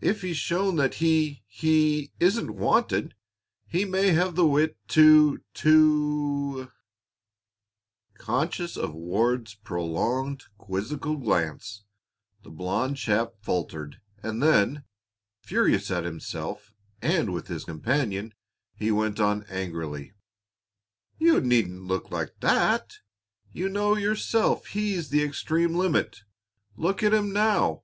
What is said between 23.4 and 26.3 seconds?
You know yourself he's the extreme limit.